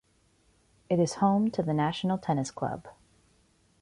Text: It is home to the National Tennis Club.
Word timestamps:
It 0.89 0.99
is 0.99 1.17
home 1.21 1.51
to 1.51 1.61
the 1.61 1.75
National 1.75 2.17
Tennis 2.17 2.49
Club. 2.49 2.87